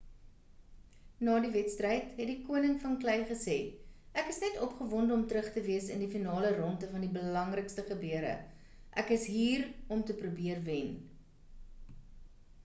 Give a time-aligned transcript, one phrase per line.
[1.25, 3.57] na die wedstryd het die koning van klei gesê
[4.23, 7.85] ek is net opgewonde om terug te wees in die finale rondte van die belangrikste
[7.93, 8.33] gebeure
[9.05, 9.69] ek is hier
[9.99, 10.91] om te probeer wen